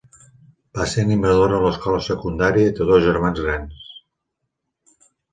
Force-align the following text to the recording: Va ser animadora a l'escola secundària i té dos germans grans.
Va 0.77 0.85
ser 0.93 1.03
animadora 1.07 1.57
a 1.59 1.59
l'escola 1.65 1.99
secundària 2.05 2.71
i 2.71 2.75
té 2.79 2.87
dos 2.93 3.05
germans 3.09 3.43
grans. 3.49 3.93